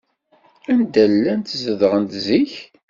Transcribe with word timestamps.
Anda 0.73 0.99
ay 1.03 1.09
llant 1.13 1.55
zedɣent 1.63 2.13
zik? 2.25 2.53